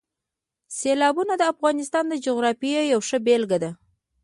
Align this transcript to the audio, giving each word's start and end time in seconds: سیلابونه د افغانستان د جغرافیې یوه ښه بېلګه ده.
سیلابونه 0.77 1.33
د 1.37 1.43
افغانستان 1.53 2.03
د 2.09 2.13
جغرافیې 2.25 2.81
یوه 2.91 3.05
ښه 3.09 3.17
بېلګه 3.25 3.57
ده. 3.63 3.71